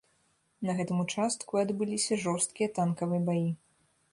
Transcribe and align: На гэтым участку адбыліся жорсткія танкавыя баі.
На 0.67 0.71
гэтым 0.79 1.03
участку 1.03 1.53
адбыліся 1.65 2.17
жорсткія 2.25 2.73
танкавыя 2.79 3.21
баі. 3.29 3.47